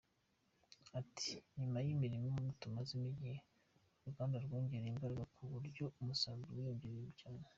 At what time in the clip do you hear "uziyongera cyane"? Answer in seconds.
6.63-7.43